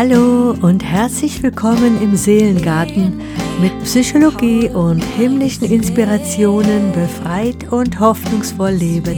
[0.00, 3.20] Hallo und herzlich willkommen im Seelengarten
[3.60, 9.16] mit Psychologie und himmlischen Inspirationen befreit und hoffnungsvoll leben.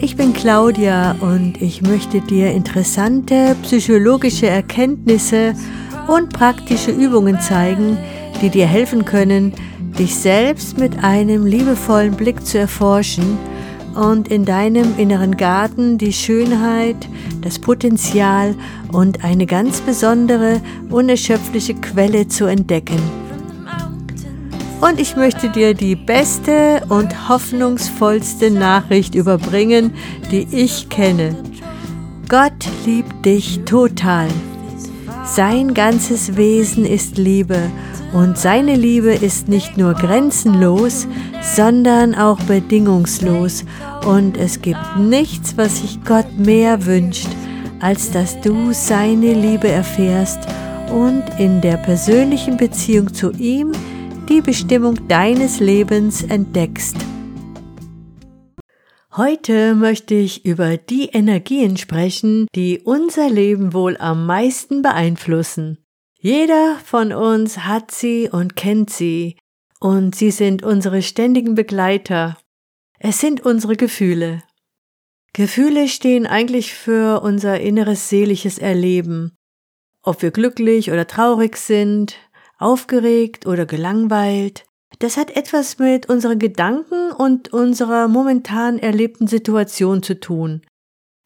[0.00, 5.52] Ich bin Claudia und ich möchte dir interessante psychologische Erkenntnisse
[6.08, 7.98] und praktische Übungen zeigen,
[8.40, 9.52] die dir helfen können,
[9.98, 13.38] dich selbst mit einem liebevollen Blick zu erforschen
[13.94, 17.08] und in deinem inneren Garten die Schönheit,
[17.40, 18.54] das Potenzial
[18.92, 20.60] und eine ganz besondere,
[20.90, 23.00] unerschöpfliche Quelle zu entdecken.
[24.80, 29.92] Und ich möchte dir die beste und hoffnungsvollste Nachricht überbringen,
[30.32, 31.36] die ich kenne.
[32.28, 34.28] Gott liebt dich total.
[35.24, 37.70] Sein ganzes Wesen ist Liebe
[38.12, 41.06] und seine Liebe ist nicht nur grenzenlos,
[41.40, 43.64] sondern auch bedingungslos.
[44.04, 47.28] Und es gibt nichts, was sich Gott mehr wünscht,
[47.80, 50.40] als dass du seine Liebe erfährst
[50.92, 53.72] und in der persönlichen Beziehung zu ihm
[54.28, 56.96] die Bestimmung deines Lebens entdeckst.
[59.14, 65.84] Heute möchte ich über die Energien sprechen, die unser Leben wohl am meisten beeinflussen.
[66.18, 69.36] Jeder von uns hat sie und kennt sie,
[69.80, 72.38] und sie sind unsere ständigen Begleiter.
[73.00, 74.44] Es sind unsere Gefühle.
[75.34, 79.36] Gefühle stehen eigentlich für unser inneres seelisches Erleben.
[80.02, 82.16] Ob wir glücklich oder traurig sind,
[82.56, 84.64] aufgeregt oder gelangweilt,
[85.02, 90.62] das hat etwas mit unseren Gedanken und unserer momentan erlebten Situation zu tun.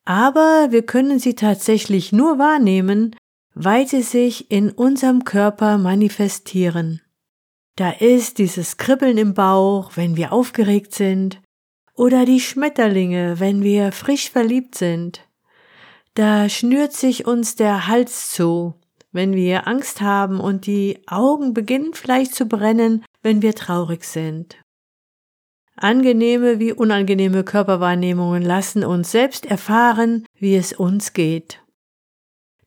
[0.07, 3.15] Aber wir können sie tatsächlich nur wahrnehmen,
[3.55, 7.03] weil sie sich in unserem Körper manifestieren.
[7.77, 11.43] Da ist dieses Kribbeln im Bauch, wenn wir aufgeregt sind,
[11.95, 15.21] oder die Schmetterlinge, wenn wir frisch verliebt sind.
[16.15, 18.75] Da schnürt sich uns der Hals zu,
[19.13, 24.57] wenn wir Angst haben und die Augen beginnen vielleicht zu brennen, wenn wir traurig sind.
[25.75, 31.61] Angenehme wie unangenehme Körperwahrnehmungen lassen uns selbst erfahren, wie es uns geht.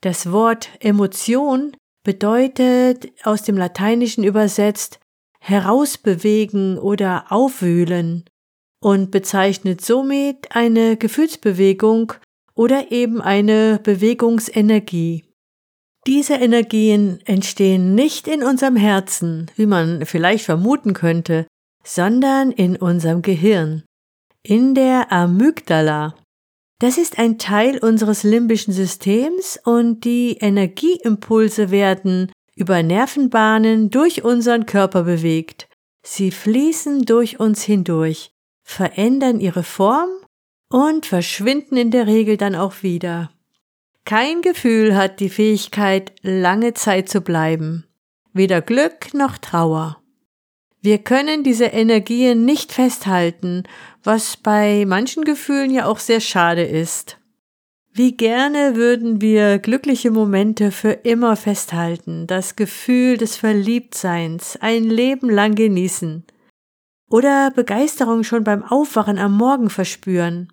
[0.02, 5.00] Das Wort Emotion bedeutet aus dem Lateinischen übersetzt
[5.40, 8.26] herausbewegen oder aufwühlen
[8.82, 12.12] und bezeichnet somit eine Gefühlsbewegung
[12.54, 15.24] oder eben eine Bewegungsenergie.
[16.08, 21.46] Diese Energien entstehen nicht in unserem Herzen, wie man vielleicht vermuten könnte,
[21.84, 23.84] sondern in unserem Gehirn,
[24.44, 26.16] in der Amygdala.
[26.80, 34.66] Das ist ein Teil unseres limbischen Systems und die Energieimpulse werden über Nervenbahnen durch unseren
[34.66, 35.68] Körper bewegt.
[36.06, 38.32] Sie fließen durch uns hindurch,
[38.64, 40.10] verändern ihre Form
[40.72, 43.32] und verschwinden in der Regel dann auch wieder.
[44.10, 47.86] Kein Gefühl hat die Fähigkeit, lange Zeit zu bleiben.
[48.34, 50.02] Weder Glück noch Trauer.
[50.82, 53.66] Wir können diese Energien nicht festhalten,
[54.04, 57.20] was bei manchen Gefühlen ja auch sehr schade ist.
[57.94, 65.30] Wie gerne würden wir glückliche Momente für immer festhalten, das Gefühl des Verliebtseins ein Leben
[65.30, 66.26] lang genießen
[67.12, 70.52] oder Begeisterung schon beim Aufwachen am Morgen verspüren.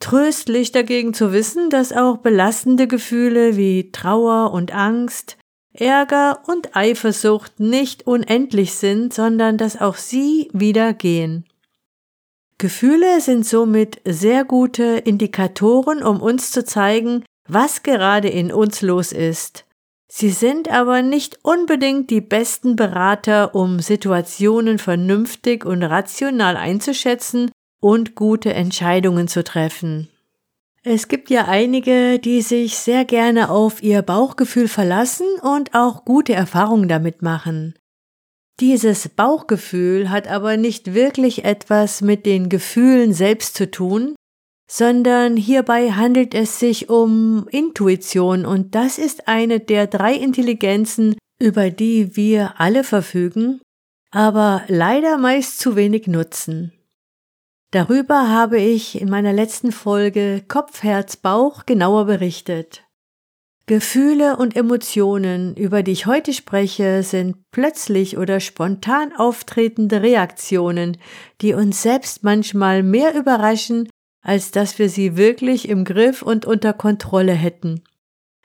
[0.00, 5.36] Tröstlich dagegen zu wissen, dass auch belastende Gefühle wie Trauer und Angst,
[5.72, 11.44] Ärger und Eifersucht nicht unendlich sind, sondern dass auch sie wieder gehen.
[12.58, 19.12] Gefühle sind somit sehr gute Indikatoren, um uns zu zeigen, was gerade in uns los
[19.12, 19.64] ist.
[20.08, 27.50] Sie sind aber nicht unbedingt die besten Berater, um Situationen vernünftig und rational einzuschätzen
[27.80, 30.08] und gute Entscheidungen zu treffen.
[30.82, 36.32] Es gibt ja einige, die sich sehr gerne auf ihr Bauchgefühl verlassen und auch gute
[36.32, 37.74] Erfahrungen damit machen.
[38.60, 44.14] Dieses Bauchgefühl hat aber nicht wirklich etwas mit den Gefühlen selbst zu tun,
[44.70, 51.70] sondern hierbei handelt es sich um Intuition und das ist eine der drei Intelligenzen, über
[51.70, 53.60] die wir alle verfügen,
[54.10, 56.72] aber leider meist zu wenig nutzen.
[57.72, 62.82] Darüber habe ich in meiner letzten Folge Kopf, Herz, Bauch genauer berichtet.
[63.66, 70.96] Gefühle und Emotionen, über die ich heute spreche, sind plötzlich oder spontan auftretende Reaktionen,
[71.40, 73.88] die uns selbst manchmal mehr überraschen,
[74.20, 77.84] als dass wir sie wirklich im Griff und unter Kontrolle hätten.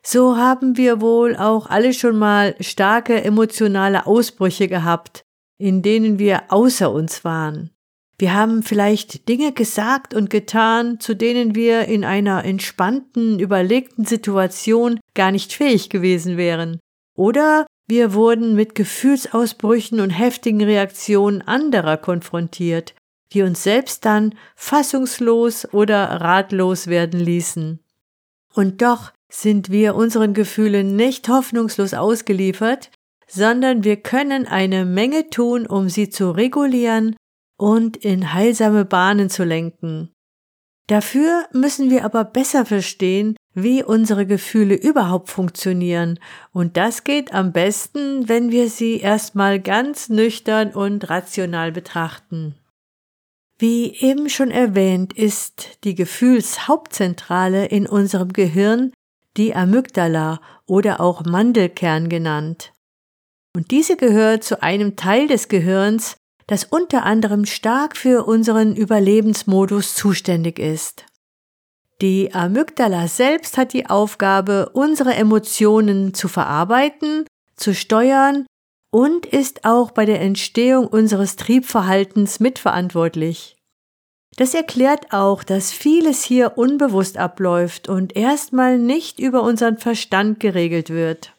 [0.03, 5.23] So haben wir wohl auch alle schon mal starke emotionale Ausbrüche gehabt,
[5.57, 7.71] in denen wir außer uns waren.
[8.17, 14.99] Wir haben vielleicht Dinge gesagt und getan, zu denen wir in einer entspannten, überlegten Situation
[15.13, 16.79] gar nicht fähig gewesen wären.
[17.15, 22.95] Oder wir wurden mit Gefühlsausbrüchen und heftigen Reaktionen anderer konfrontiert,
[23.33, 27.79] die uns selbst dann fassungslos oder ratlos werden ließen.
[28.53, 32.91] Und doch sind wir unseren Gefühlen nicht hoffnungslos ausgeliefert,
[33.27, 37.15] sondern wir können eine Menge tun, um sie zu regulieren
[37.57, 40.11] und in heilsame Bahnen zu lenken.
[40.87, 46.19] Dafür müssen wir aber besser verstehen, wie unsere Gefühle überhaupt funktionieren,
[46.51, 52.55] und das geht am besten, wenn wir sie erstmal ganz nüchtern und rational betrachten.
[53.57, 58.91] Wie eben schon erwähnt, ist die Gefühlshauptzentrale in unserem Gehirn
[59.37, 62.73] die Amygdala oder auch Mandelkern genannt.
[63.55, 66.17] Und diese gehört zu einem Teil des Gehirns,
[66.47, 71.05] das unter anderem stark für unseren Überlebensmodus zuständig ist.
[72.01, 77.25] Die Amygdala selbst hat die Aufgabe, unsere Emotionen zu verarbeiten,
[77.55, 78.45] zu steuern
[78.91, 83.55] und ist auch bei der Entstehung unseres Triebverhaltens mitverantwortlich.
[84.37, 90.89] Das erklärt auch, dass vieles hier unbewusst abläuft und erstmal nicht über unseren Verstand geregelt
[90.89, 91.34] wird.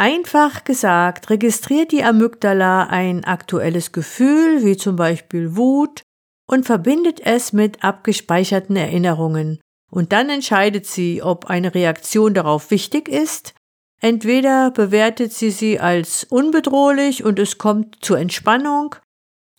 [0.00, 6.00] Einfach gesagt, registriert die Amygdala ein aktuelles Gefühl, wie zum Beispiel Wut,
[6.48, 9.60] und verbindet es mit abgespeicherten Erinnerungen.
[9.92, 13.52] Und dann entscheidet sie, ob eine Reaktion darauf wichtig ist.
[14.00, 18.94] Entweder bewertet sie sie als unbedrohlich und es kommt zur Entspannung,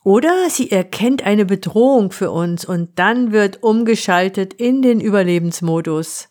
[0.03, 6.30] oder sie erkennt eine Bedrohung für uns und dann wird umgeschaltet in den Überlebensmodus.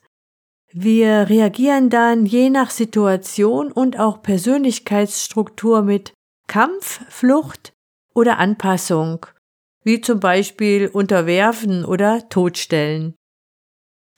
[0.73, 6.13] Wir reagieren dann je nach Situation und auch Persönlichkeitsstruktur mit
[6.47, 7.73] Kampf, Flucht
[8.15, 9.27] oder Anpassung,
[9.83, 13.15] wie zum Beispiel unterwerfen oder totstellen.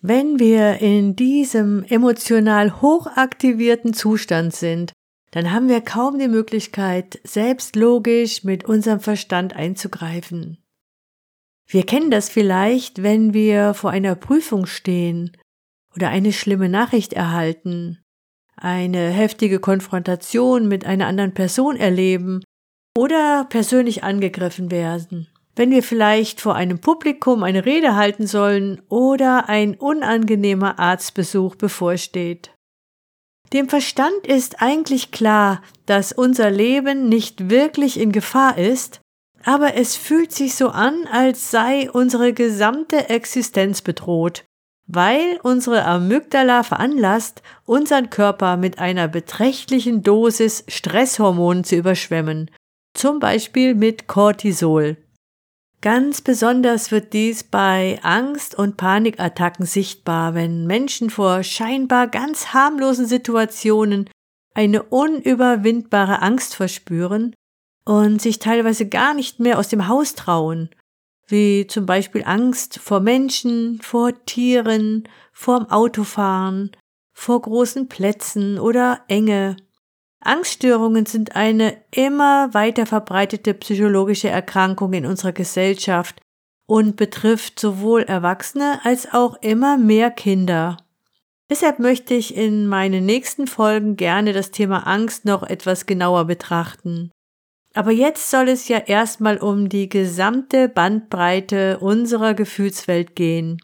[0.02, 4.92] Wenn wir in diesem emotional hochaktivierten Zustand sind,
[5.30, 10.58] dann haben wir kaum die Möglichkeit, selbst logisch mit unserem Verstand einzugreifen.
[11.66, 15.34] Wir kennen das vielleicht, wenn wir vor einer Prüfung stehen
[15.94, 17.98] oder eine schlimme Nachricht erhalten,
[18.56, 22.42] eine heftige Konfrontation mit einer anderen Person erleben
[22.96, 25.28] oder persönlich angegriffen werden.
[25.54, 32.52] Wenn wir vielleicht vor einem Publikum eine Rede halten sollen oder ein unangenehmer Arztbesuch bevorsteht.
[33.52, 39.00] Dem Verstand ist eigentlich klar, dass unser Leben nicht wirklich in Gefahr ist,
[39.44, 44.44] aber es fühlt sich so an, als sei unsere gesamte Existenz bedroht
[44.92, 52.50] weil unsere Amygdala veranlasst, unseren Körper mit einer beträchtlichen Dosis Stresshormonen zu überschwemmen,
[52.92, 54.98] zum Beispiel mit Cortisol.
[55.80, 63.06] Ganz besonders wird dies bei Angst- und Panikattacken sichtbar, wenn Menschen vor scheinbar ganz harmlosen
[63.06, 64.10] Situationen
[64.54, 67.34] eine unüberwindbare Angst verspüren
[67.86, 70.68] und sich teilweise gar nicht mehr aus dem Haus trauen
[71.32, 76.70] wie zum Beispiel Angst vor Menschen, vor Tieren, vorm Autofahren,
[77.12, 79.56] vor großen Plätzen oder Enge.
[80.20, 86.20] Angststörungen sind eine immer weiter verbreitete psychologische Erkrankung in unserer Gesellschaft
[86.66, 90.76] und betrifft sowohl Erwachsene als auch immer mehr Kinder.
[91.50, 97.10] Deshalb möchte ich in meinen nächsten Folgen gerne das Thema Angst noch etwas genauer betrachten.
[97.74, 103.62] Aber jetzt soll es ja erstmal um die gesamte Bandbreite unserer Gefühlswelt gehen.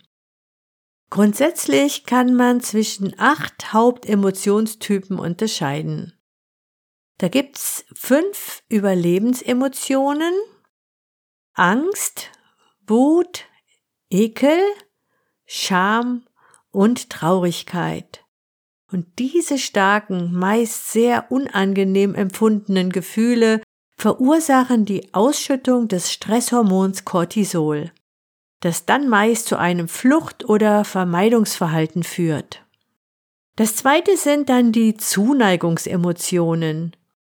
[1.10, 6.14] Grundsätzlich kann man zwischen acht Hauptemotionstypen unterscheiden.
[7.18, 10.32] Da gibt's fünf Überlebensemotionen,
[11.54, 12.30] Angst,
[12.86, 13.44] Wut,
[14.10, 14.60] Ekel,
[15.46, 16.26] Scham
[16.70, 18.24] und Traurigkeit.
[18.90, 23.62] Und diese starken, meist sehr unangenehm empfundenen Gefühle
[23.98, 27.90] verursachen die Ausschüttung des Stresshormons Cortisol,
[28.60, 32.64] das dann meist zu einem Flucht- oder Vermeidungsverhalten führt.
[33.56, 36.94] Das zweite sind dann die Zuneigungsemotionen.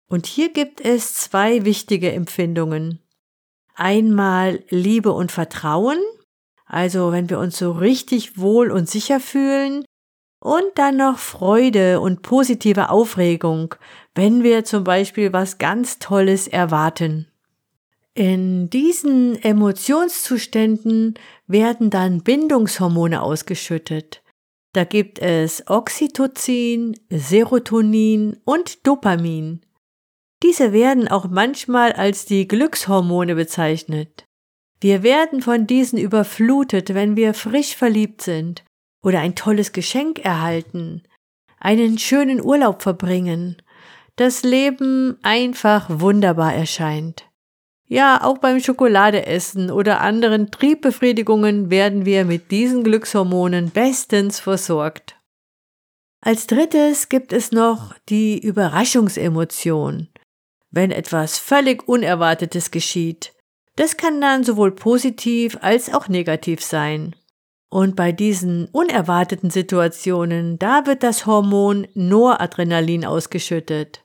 [0.10, 3.00] Und hier gibt es zwei wichtige Empfindungen.
[3.76, 6.00] Einmal Liebe und Vertrauen,
[6.66, 9.86] also wenn wir uns so richtig wohl und sicher fühlen,
[10.42, 13.76] und dann noch Freude und positive Aufregung,
[14.20, 17.28] wenn wir zum Beispiel was ganz Tolles erwarten.
[18.16, 21.14] In diesen Emotionszuständen
[21.48, 24.22] werden dann Bindungshormone ausgeschüttet.
[24.74, 29.62] Da gibt es Oxytocin, Serotonin und Dopamin.
[30.44, 34.26] Diese werden auch manchmal als die Glückshormone bezeichnet.
[34.82, 38.66] Wir werden von diesen überflutet, wenn wir frisch verliebt sind
[39.02, 41.04] oder ein tolles Geschenk erhalten,
[41.58, 43.62] einen schönen Urlaub verbringen,
[44.20, 47.26] das Leben einfach wunderbar erscheint.
[47.88, 55.16] Ja, auch beim Schokoladeessen oder anderen Triebbefriedigungen werden wir mit diesen Glückshormonen bestens versorgt.
[56.22, 60.10] Als drittes gibt es noch die Überraschungsemotion,
[60.70, 63.34] wenn etwas völlig Unerwartetes geschieht.
[63.76, 67.16] Das kann dann sowohl positiv als auch negativ sein.
[67.70, 74.04] Und bei diesen unerwarteten Situationen, da wird das Hormon Noradrenalin ausgeschüttet.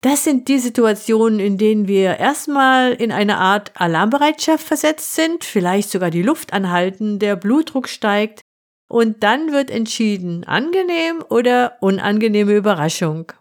[0.00, 5.90] Das sind die Situationen, in denen wir erstmal in eine Art Alarmbereitschaft versetzt sind, vielleicht
[5.90, 8.42] sogar die Luft anhalten, der Blutdruck steigt
[8.88, 13.32] und dann wird entschieden, angenehm oder unangenehme Überraschung.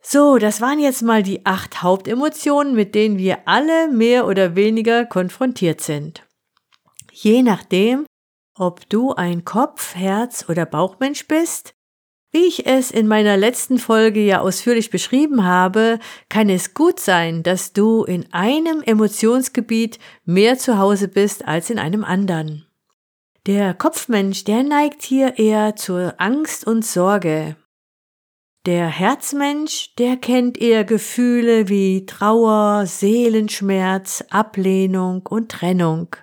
[0.00, 5.04] So, das waren jetzt mal die acht Hauptemotionen, mit denen wir alle mehr oder weniger
[5.04, 6.22] konfrontiert sind.
[7.12, 8.06] Je nachdem,
[8.56, 11.74] ob du ein Kopf-, Herz- oder Bauchmensch bist,
[12.30, 17.42] wie ich es in meiner letzten Folge ja ausführlich beschrieben habe, kann es gut sein,
[17.42, 22.66] dass du in einem Emotionsgebiet mehr zu Hause bist als in einem anderen.
[23.46, 27.56] Der Kopfmensch, der neigt hier eher zur Angst und Sorge.
[28.66, 36.14] Der Herzmensch, der kennt eher Gefühle wie Trauer, Seelenschmerz, Ablehnung und Trennung.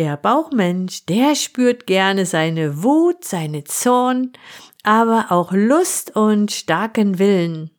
[0.00, 4.32] Der Bauchmensch, der spürt gerne seine Wut, seine Zorn,
[4.82, 7.70] aber auch Lust und starken Willen.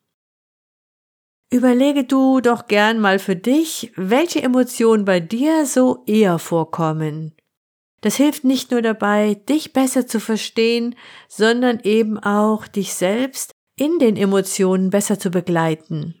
[1.52, 7.34] Überlege du doch gern mal für dich, welche Emotionen bei dir so eher vorkommen.
[8.02, 10.94] Das hilft nicht nur dabei, dich besser zu verstehen,
[11.26, 16.14] sondern eben auch dich selbst in den Emotionen besser zu begleiten.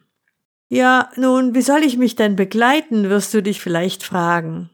[0.68, 4.68] Ja, nun, wie soll ich mich denn begleiten, wirst du dich vielleicht fragen.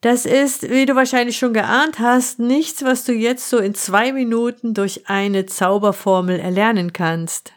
[0.00, 4.12] Das ist, wie du wahrscheinlich schon geahnt hast, nichts, was du jetzt so in zwei
[4.12, 7.52] Minuten durch eine Zauberformel erlernen kannst.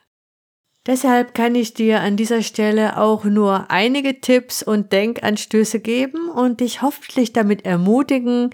[0.85, 6.59] Deshalb kann ich dir an dieser Stelle auch nur einige Tipps und Denkanstöße geben und
[6.59, 8.50] dich hoffentlich damit ermutigen,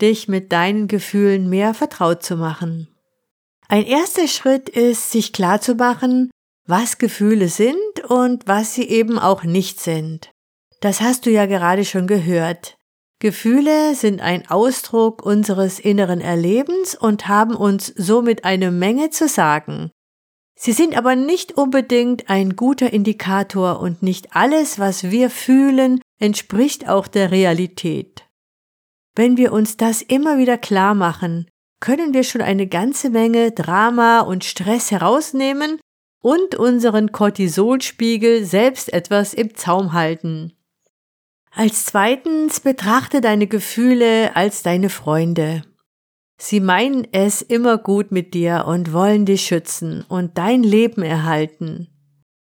[0.00, 2.88] dich mit deinen Gefühlen mehr vertraut zu machen.
[3.68, 6.30] Ein erster Schritt ist, sich klarzumachen,
[6.66, 7.76] was Gefühle sind
[8.08, 10.30] und was sie eben auch nicht sind.
[10.80, 12.78] Das hast du ja gerade schon gehört.
[13.24, 19.90] Gefühle sind ein Ausdruck unseres inneren Erlebens und haben uns somit eine Menge zu sagen.
[20.54, 26.86] Sie sind aber nicht unbedingt ein guter Indikator und nicht alles, was wir fühlen, entspricht
[26.86, 28.28] auch der Realität.
[29.16, 31.48] Wenn wir uns das immer wieder klar machen,
[31.80, 35.80] können wir schon eine ganze Menge Drama und Stress herausnehmen
[36.20, 40.53] und unseren Cortisolspiegel selbst etwas im Zaum halten.
[41.56, 45.62] Als zweitens betrachte deine Gefühle als deine Freunde.
[46.36, 51.88] Sie meinen es immer gut mit dir und wollen dich schützen und dein Leben erhalten.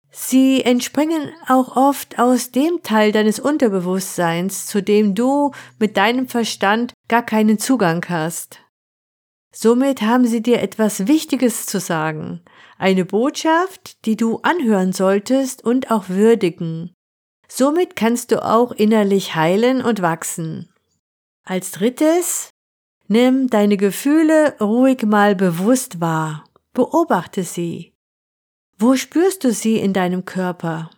[0.09, 6.93] Sie entspringen auch oft aus dem Teil deines Unterbewusstseins, zu dem du mit deinem Verstand
[7.09, 8.59] gar keinen Zugang hast.
[9.53, 12.41] Somit haben sie dir etwas Wichtiges zu sagen,
[12.77, 16.93] eine Botschaft, die du anhören solltest und auch würdigen.
[17.53, 20.69] Somit kannst du auch innerlich heilen und wachsen.
[21.43, 22.49] Als drittes,
[23.09, 26.45] nimm deine Gefühle ruhig mal bewusst wahr.
[26.71, 27.93] Beobachte sie.
[28.77, 30.91] Wo spürst du sie in deinem Körper?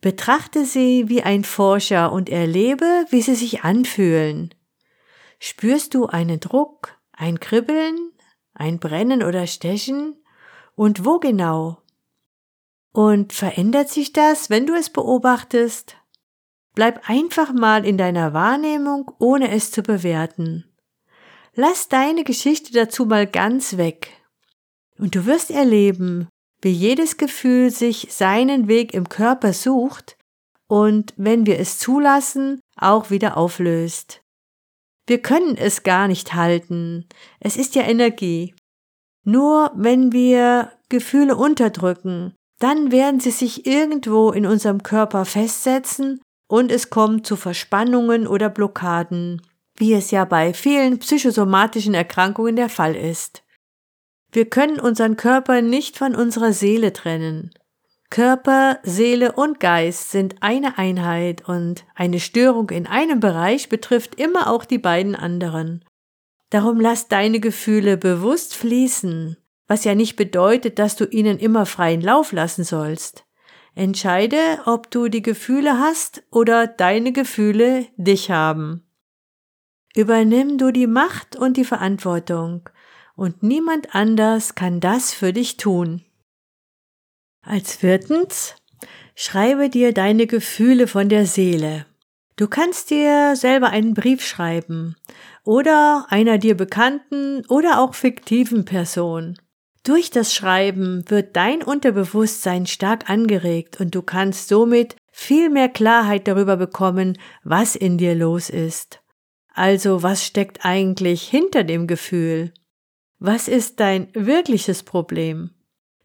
[0.00, 4.52] Betrachte sie wie ein Forscher und erlebe, wie sie sich anfühlen.
[5.38, 8.10] Spürst du einen Druck, ein Kribbeln,
[8.54, 10.16] ein Brennen oder Stechen?
[10.74, 11.79] Und wo genau?
[12.92, 15.96] Und verändert sich das, wenn du es beobachtest?
[16.74, 20.64] Bleib einfach mal in deiner Wahrnehmung, ohne es zu bewerten.
[21.54, 24.12] Lass deine Geschichte dazu mal ganz weg.
[24.98, 26.28] Und du wirst erleben,
[26.62, 30.16] wie jedes Gefühl sich seinen Weg im Körper sucht
[30.68, 34.22] und, wenn wir es zulassen, auch wieder auflöst.
[35.06, 37.08] Wir können es gar nicht halten.
[37.40, 38.54] Es ist ja Energie.
[39.24, 46.70] Nur wenn wir Gefühle unterdrücken, dann werden sie sich irgendwo in unserem Körper festsetzen und
[46.70, 49.42] es kommt zu Verspannungen oder Blockaden,
[49.76, 53.42] wie es ja bei vielen psychosomatischen Erkrankungen der Fall ist.
[54.30, 57.50] Wir können unseren Körper nicht von unserer Seele trennen.
[58.10, 64.50] Körper, Seele und Geist sind eine Einheit und eine Störung in einem Bereich betrifft immer
[64.50, 65.84] auch die beiden anderen.
[66.50, 69.36] Darum lass deine Gefühle bewusst fließen
[69.70, 73.24] was ja nicht bedeutet, dass du ihnen immer freien Lauf lassen sollst.
[73.76, 78.82] Entscheide, ob du die Gefühle hast oder deine Gefühle dich haben.
[79.94, 82.68] Übernimm du die Macht und die Verantwortung
[83.14, 86.02] und niemand anders kann das für dich tun.
[87.40, 88.56] Als viertens,
[89.14, 91.86] schreibe dir deine Gefühle von der Seele.
[92.34, 94.96] Du kannst dir selber einen Brief schreiben
[95.44, 99.36] oder einer dir bekannten oder auch fiktiven Person.
[99.82, 106.28] Durch das Schreiben wird dein Unterbewusstsein stark angeregt und du kannst somit viel mehr Klarheit
[106.28, 109.00] darüber bekommen, was in dir los ist.
[109.54, 112.52] Also was steckt eigentlich hinter dem Gefühl?
[113.18, 115.50] Was ist dein wirkliches Problem?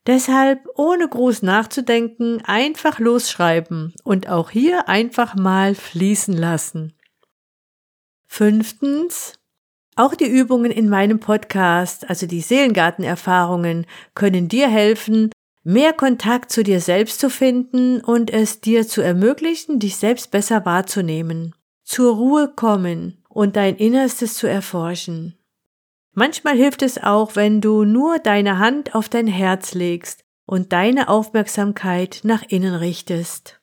[0.07, 6.93] Deshalb, ohne groß nachzudenken, einfach losschreiben und auch hier einfach mal fließen lassen.
[8.27, 9.33] Fünftens,
[9.95, 15.31] auch die Übungen in meinem Podcast, also die Seelengartenerfahrungen, können dir helfen,
[15.63, 20.65] mehr Kontakt zu dir selbst zu finden und es dir zu ermöglichen, dich selbst besser
[20.65, 25.37] wahrzunehmen, zur Ruhe kommen und dein Innerstes zu erforschen.
[26.13, 31.09] Manchmal hilft es auch, wenn du nur deine Hand auf dein Herz legst und deine
[31.09, 33.59] Aufmerksamkeit nach innen richtest.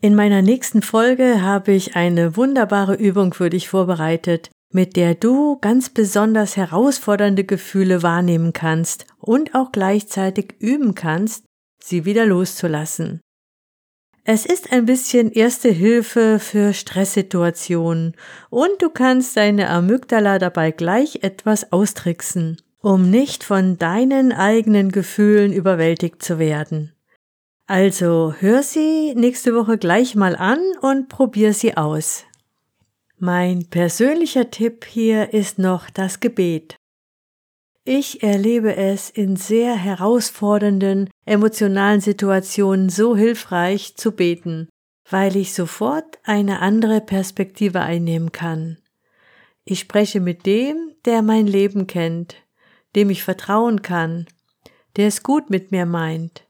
[0.00, 5.56] In meiner nächsten Folge habe ich eine wunderbare Übung für dich vorbereitet, mit der du
[5.60, 11.44] ganz besonders herausfordernde Gefühle wahrnehmen kannst und auch gleichzeitig üben kannst,
[11.80, 13.20] sie wieder loszulassen.
[14.24, 18.16] Es ist ein bisschen erste Hilfe für Stresssituationen
[18.50, 25.52] und du kannst deine Amygdala dabei gleich etwas austricksen, um nicht von deinen eigenen Gefühlen
[25.52, 26.92] überwältigt zu werden.
[27.66, 32.24] Also hör sie nächste Woche gleich mal an und probier sie aus.
[33.18, 36.76] Mein persönlicher Tipp hier ist noch das Gebet.
[37.84, 44.68] Ich erlebe es in sehr herausfordernden, emotionalen Situationen so hilfreich zu beten,
[45.08, 48.78] weil ich sofort eine andere Perspektive einnehmen kann.
[49.64, 52.36] Ich spreche mit dem, der mein Leben kennt,
[52.96, 54.26] dem ich vertrauen kann,
[54.96, 56.48] der es gut mit mir meint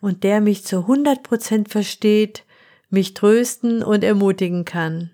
[0.00, 2.44] und der mich zu hundert Prozent versteht,
[2.88, 5.10] mich trösten und ermutigen kann.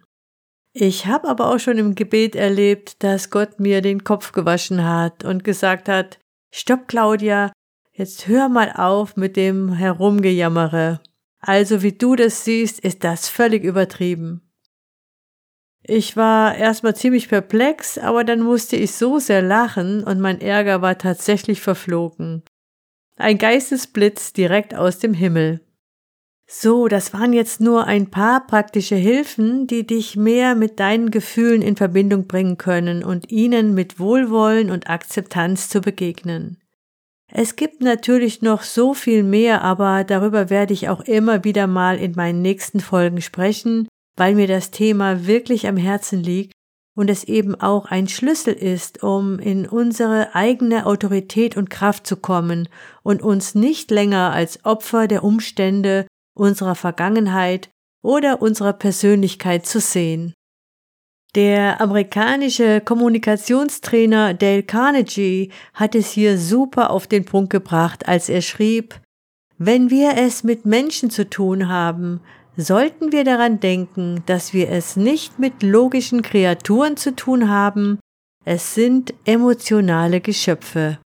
[0.75, 5.23] Ich habe aber auch schon im Gebet erlebt, dass Gott mir den Kopf gewaschen hat
[5.23, 6.19] und gesagt hat,
[6.51, 7.53] Stopp, Claudia,
[7.93, 11.01] jetzt hör mal auf mit dem Herumgejammere.
[11.41, 14.41] Also wie du das siehst, ist das völlig übertrieben.
[15.83, 20.81] Ich war erstmal ziemlich perplex, aber dann musste ich so sehr lachen und mein Ärger
[20.81, 22.45] war tatsächlich verflogen.
[23.17, 25.61] Ein Geistesblitz direkt aus dem Himmel.
[26.55, 31.63] So, das waren jetzt nur ein paar praktische Hilfen, die dich mehr mit deinen Gefühlen
[31.63, 36.59] in Verbindung bringen können und ihnen mit Wohlwollen und Akzeptanz zu begegnen.
[37.27, 41.97] Es gibt natürlich noch so viel mehr, aber darüber werde ich auch immer wieder mal
[41.97, 43.89] in meinen nächsten Folgen sprechen,
[44.19, 46.53] weil mir das Thema wirklich am Herzen liegt
[46.95, 52.17] und es eben auch ein Schlüssel ist, um in unsere eigene Autorität und Kraft zu
[52.17, 52.69] kommen
[53.03, 57.71] und uns nicht länger als Opfer der Umstände unserer Vergangenheit
[58.03, 60.35] oder unserer Persönlichkeit zu sehen.
[61.35, 68.43] Der amerikanische Kommunikationstrainer Dale Carnegie hat es hier super auf den Punkt gebracht, als er
[68.43, 69.01] schrieb,
[69.57, 72.21] wenn wir es mit Menschen zu tun haben,
[72.57, 77.99] sollten wir daran denken, dass wir es nicht mit logischen Kreaturen zu tun haben,
[78.45, 80.99] es sind emotionale Geschöpfe.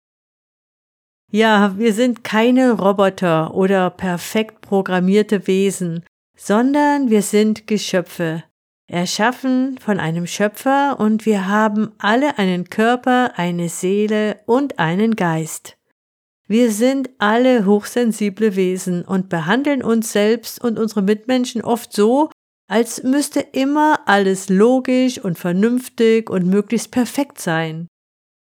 [1.34, 6.04] Ja, wir sind keine Roboter oder perfekt programmierte Wesen,
[6.36, 8.44] sondern wir sind Geschöpfe,
[8.86, 15.76] erschaffen von einem Schöpfer und wir haben alle einen Körper, eine Seele und einen Geist.
[16.46, 22.30] Wir sind alle hochsensible Wesen und behandeln uns selbst und unsere Mitmenschen oft so,
[22.68, 27.88] als müsste immer alles logisch und vernünftig und möglichst perfekt sein.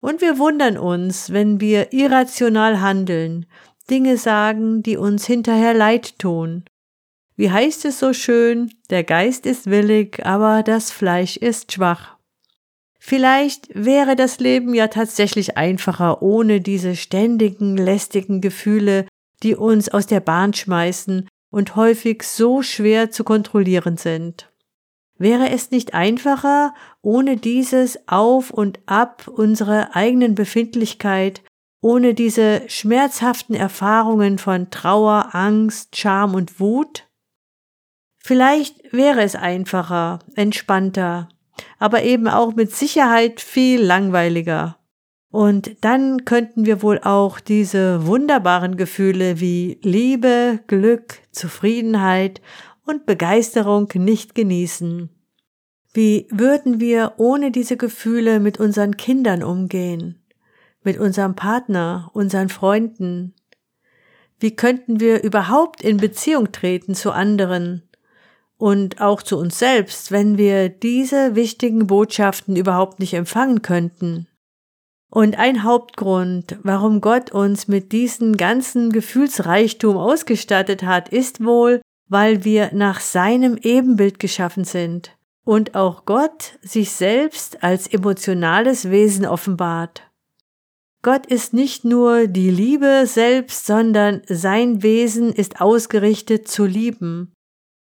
[0.01, 3.45] Und wir wundern uns, wenn wir irrational handeln,
[3.89, 6.65] Dinge sagen, die uns hinterher leid tun.
[7.35, 12.17] Wie heißt es so schön, der Geist ist willig, aber das Fleisch ist schwach.
[12.99, 19.07] Vielleicht wäre das Leben ja tatsächlich einfacher ohne diese ständigen, lästigen Gefühle,
[19.41, 24.50] die uns aus der Bahn schmeißen und häufig so schwer zu kontrollieren sind.
[25.21, 31.43] Wäre es nicht einfacher, ohne dieses Auf und Ab unserer eigenen Befindlichkeit,
[31.79, 37.07] ohne diese schmerzhaften Erfahrungen von Trauer, Angst, Scham und Wut?
[38.17, 41.29] Vielleicht wäre es einfacher, entspannter,
[41.77, 44.79] aber eben auch mit Sicherheit viel langweiliger.
[45.29, 52.41] Und dann könnten wir wohl auch diese wunderbaren Gefühle wie Liebe, Glück, Zufriedenheit
[52.85, 55.09] und Begeisterung nicht genießen.
[55.93, 60.23] Wie würden wir ohne diese Gefühle mit unseren Kindern umgehen,
[60.83, 63.33] mit unserem Partner, unseren Freunden?
[64.39, 67.83] Wie könnten wir überhaupt in Beziehung treten zu anderen
[68.57, 74.27] und auch zu uns selbst, wenn wir diese wichtigen Botschaften überhaupt nicht empfangen könnten?
[75.09, 81.81] Und ein Hauptgrund, warum Gott uns mit diesem ganzen Gefühlsreichtum ausgestattet hat, ist wohl,
[82.12, 89.26] weil wir nach seinem Ebenbild geschaffen sind und auch Gott sich selbst als emotionales Wesen
[89.26, 90.12] offenbart.
[91.04, 97.32] Gott ist nicht nur die Liebe selbst, sondern sein Wesen ist ausgerichtet zu lieben.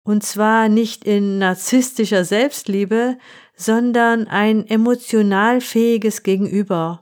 [0.04, 3.18] Und zwar nicht in narzisstischer Selbstliebe,
[3.56, 7.02] sondern ein emotional fähiges Gegenüber.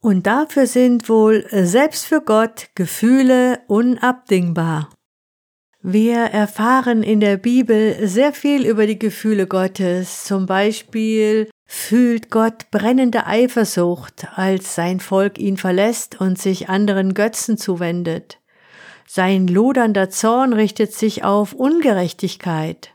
[0.00, 4.90] Und dafür sind wohl selbst für Gott Gefühle unabdingbar.
[5.80, 10.24] Wir erfahren in der Bibel sehr viel über die Gefühle Gottes.
[10.24, 17.58] Zum Beispiel fühlt Gott brennende Eifersucht, als sein Volk ihn verlässt und sich anderen Götzen
[17.58, 18.40] zuwendet.
[19.06, 22.94] Sein lodernder Zorn richtet sich auf Ungerechtigkeit.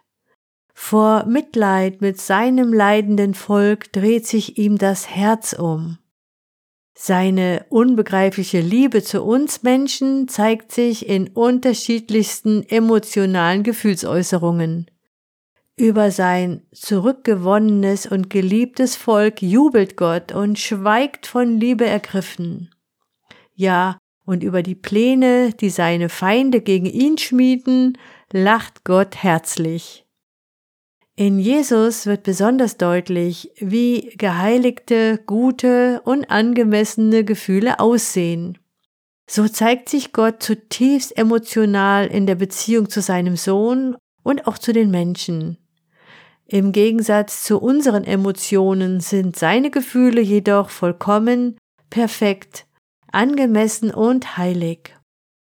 [0.74, 6.00] Vor Mitleid mit seinem leidenden Volk dreht sich ihm das Herz um.
[6.96, 14.92] Seine unbegreifliche Liebe zu uns Menschen zeigt sich in unterschiedlichsten emotionalen Gefühlsäußerungen.
[15.76, 22.70] Über sein zurückgewonnenes und geliebtes Volk jubelt Gott und schweigt von Liebe ergriffen.
[23.56, 27.98] Ja, und über die Pläne, die seine Feinde gegen ihn schmieden,
[28.32, 30.03] lacht Gott herzlich.
[31.16, 38.58] In Jesus wird besonders deutlich, wie geheiligte, gute und angemessene Gefühle aussehen.
[39.30, 44.74] So zeigt sich Gott zutiefst emotional in der Beziehung zu seinem Sohn und auch zu
[44.74, 45.58] den Menschen.
[46.46, 51.58] Im Gegensatz zu unseren Emotionen sind seine Gefühle jedoch vollkommen,
[51.92, 52.66] perfekt,
[53.12, 54.96] angemessen und heilig.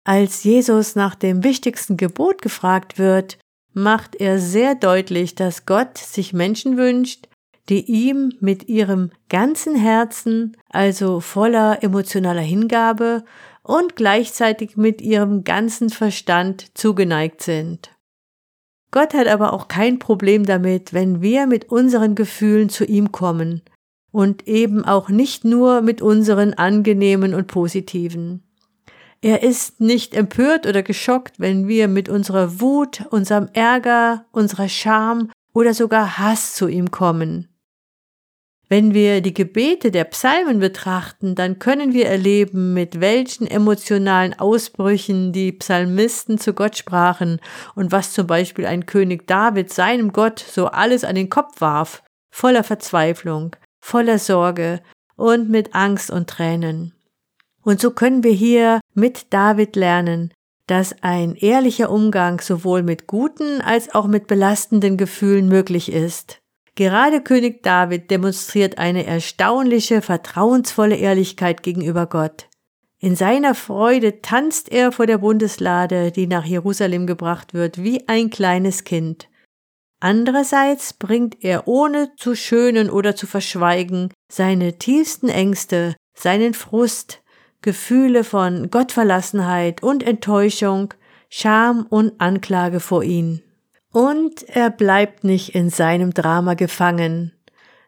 [0.04, 3.38] Als Jesus nach dem wichtigsten Gebot gefragt wird,
[3.76, 7.28] macht er sehr deutlich, dass Gott sich Menschen wünscht,
[7.68, 13.24] die ihm mit ihrem ganzen Herzen, also voller emotionaler Hingabe
[13.62, 17.90] und gleichzeitig mit ihrem ganzen Verstand zugeneigt sind.
[18.92, 23.60] Gott hat aber auch kein Problem damit, wenn wir mit unseren Gefühlen zu ihm kommen
[24.10, 28.42] und eben auch nicht nur mit unseren angenehmen und positiven.
[29.26, 35.32] Er ist nicht empört oder geschockt, wenn wir mit unserer Wut, unserem Ärger, unserer Scham
[35.52, 37.48] oder sogar Hass zu ihm kommen.
[38.68, 45.32] Wenn wir die Gebete der Psalmen betrachten, dann können wir erleben, mit welchen emotionalen Ausbrüchen
[45.32, 47.40] die Psalmisten zu Gott sprachen
[47.74, 52.04] und was zum Beispiel ein König David seinem Gott so alles an den Kopf warf,
[52.30, 54.82] voller Verzweiflung, voller Sorge
[55.16, 56.92] und mit Angst und Tränen.
[57.62, 60.32] Und so können wir hier mit David lernen,
[60.66, 66.40] dass ein ehrlicher Umgang sowohl mit guten als auch mit belastenden Gefühlen möglich ist.
[66.74, 72.48] Gerade König David demonstriert eine erstaunliche, vertrauensvolle Ehrlichkeit gegenüber Gott.
[72.98, 78.30] In seiner Freude tanzt er vor der Bundeslade, die nach Jerusalem gebracht wird, wie ein
[78.30, 79.28] kleines Kind.
[80.00, 87.22] Andererseits bringt er ohne zu schönen oder zu verschweigen seine tiefsten Ängste, seinen Frust,
[87.66, 90.94] Gefühle von Gottverlassenheit und Enttäuschung,
[91.28, 93.42] Scham und Anklage vor ihn.
[93.90, 97.32] Und er bleibt nicht in seinem Drama gefangen.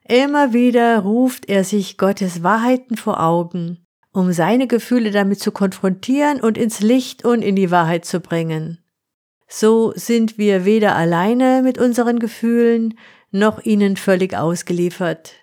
[0.03, 6.41] Immer wieder ruft er sich Gottes Wahrheiten vor Augen, um seine Gefühle damit zu konfrontieren
[6.41, 8.79] und ins Licht und in die Wahrheit zu bringen.
[9.47, 12.99] So sind wir weder alleine mit unseren Gefühlen,
[13.31, 15.35] noch ihnen völlig ausgeliefert.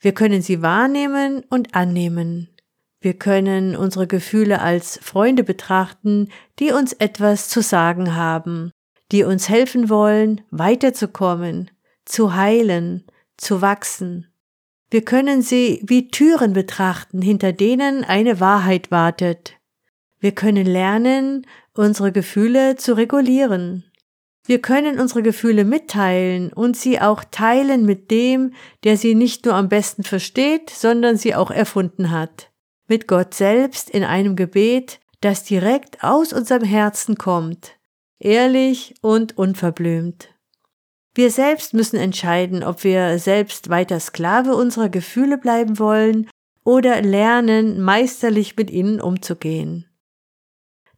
[0.00, 2.48] Wir können sie wahrnehmen und annehmen.
[3.00, 8.72] Wir können unsere Gefühle als Freunde betrachten, die uns etwas zu sagen haben,
[9.12, 11.70] die uns helfen wollen, weiterzukommen,
[12.04, 13.04] zu heilen,
[13.36, 14.26] zu wachsen.
[14.90, 19.54] Wir können sie wie Türen betrachten, hinter denen eine Wahrheit wartet.
[20.18, 23.84] Wir können lernen, unsere Gefühle zu regulieren.
[24.44, 29.54] Wir können unsere Gefühle mitteilen und sie auch teilen mit dem, der sie nicht nur
[29.54, 32.50] am besten versteht, sondern sie auch erfunden hat
[32.88, 37.76] mit Gott selbst in einem Gebet, das direkt aus unserem Herzen kommt,
[38.18, 40.28] ehrlich und unverblümt.
[41.14, 46.30] Wir selbst müssen entscheiden, ob wir selbst weiter Sklave unserer Gefühle bleiben wollen
[46.64, 49.86] oder lernen, meisterlich mit ihnen umzugehen.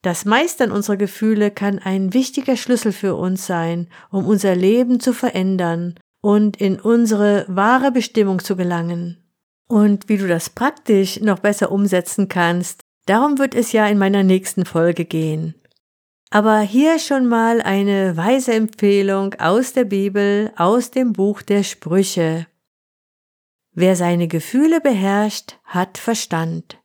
[0.02, 5.12] Das Meistern unserer Gefühle kann ein wichtiger Schlüssel für uns sein, um unser Leben zu
[5.12, 9.29] verändern und in unsere wahre Bestimmung zu gelangen.
[9.70, 14.24] Und wie du das praktisch noch besser umsetzen kannst, darum wird es ja in meiner
[14.24, 15.54] nächsten Folge gehen.
[16.28, 22.48] Aber hier schon mal eine weise Empfehlung aus der Bibel, aus dem Buch der Sprüche.
[23.70, 26.78] Wer seine Gefühle beherrscht, hat Verstand.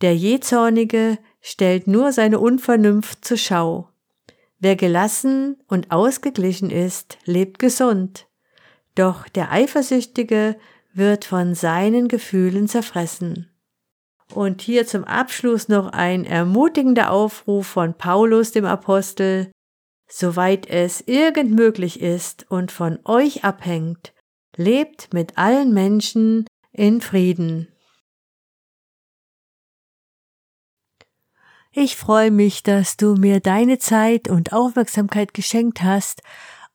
[0.00, 3.90] Der Jähzornige stellt nur seine Unvernunft zur Schau.
[4.58, 8.28] Wer gelassen und ausgeglichen ist, lebt gesund.
[8.94, 10.56] Doch der Eifersüchtige
[10.92, 13.50] wird von seinen Gefühlen zerfressen.
[14.34, 19.50] Und hier zum Abschluss noch ein ermutigender Aufruf von Paulus dem Apostel,
[20.08, 24.12] soweit es irgend möglich ist und von euch abhängt,
[24.56, 27.68] lebt mit allen Menschen in Frieden.
[31.72, 36.22] Ich freue mich, dass du mir deine Zeit und Aufmerksamkeit geschenkt hast,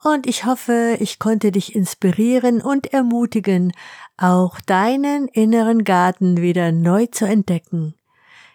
[0.04, 3.72] und ich hoffe, ich konnte dich inspirieren und ermutigen,
[4.18, 7.96] auch deinen inneren Garten wieder neu zu entdecken.